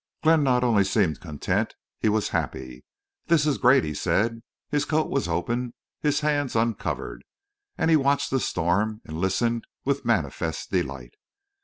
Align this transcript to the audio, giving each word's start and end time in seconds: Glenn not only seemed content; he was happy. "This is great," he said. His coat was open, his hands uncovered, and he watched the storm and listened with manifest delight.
Glenn 0.23 0.41
not 0.43 0.63
only 0.63 0.83
seemed 0.83 1.19
content; 1.19 1.75
he 1.99 2.09
was 2.09 2.29
happy. 2.29 2.83
"This 3.27 3.45
is 3.45 3.59
great," 3.59 3.83
he 3.83 3.93
said. 3.93 4.41
His 4.71 4.83
coat 4.83 5.11
was 5.11 5.27
open, 5.27 5.75
his 5.99 6.21
hands 6.21 6.55
uncovered, 6.55 7.23
and 7.77 7.91
he 7.91 7.95
watched 7.95 8.31
the 8.31 8.39
storm 8.39 9.01
and 9.05 9.21
listened 9.21 9.67
with 9.85 10.03
manifest 10.03 10.71
delight. 10.71 11.13